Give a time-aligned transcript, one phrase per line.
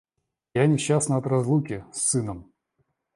[0.55, 2.51] Я несчастна от разлуки с сыном.